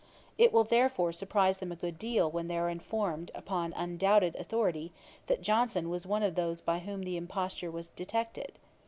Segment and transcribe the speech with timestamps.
[0.39, 4.91] It will therefore surprise them a good deal when they are informed upon undoubted authority,
[5.27, 8.53] that Johnson was one of those by whom the imposture was detected.